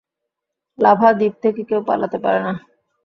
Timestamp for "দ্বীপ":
1.13-1.33